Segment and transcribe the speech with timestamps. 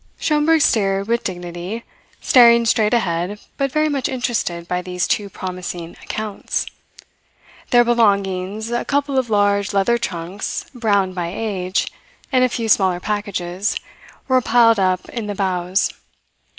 [0.19, 1.83] Schomberg steered with dignity,
[2.21, 6.65] staring straight ahead, but very much interested by these two promising "accounts."
[7.69, 11.85] Their belongings, a couple of large leather trunks browned by age
[12.31, 13.75] and a few smaller packages,
[14.27, 15.91] were piled up in the bows.